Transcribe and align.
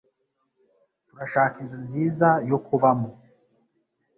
Turashaka 1.07 1.55
inzu 1.63 1.77
nziza 1.85 2.27
yo 2.49 2.57
kubamo. 2.67 3.09